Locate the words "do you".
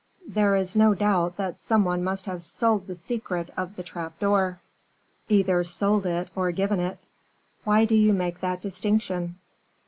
7.85-8.11